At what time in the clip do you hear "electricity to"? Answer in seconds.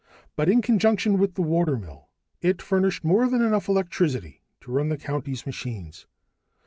3.69-4.71